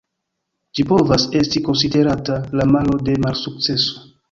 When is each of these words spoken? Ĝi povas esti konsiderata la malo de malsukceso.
Ĝi 0.79 0.85
povas 0.91 1.25
esti 1.41 1.61
konsiderata 1.67 2.39
la 2.61 2.69
malo 2.73 2.99
de 3.11 3.21
malsukceso. 3.29 4.05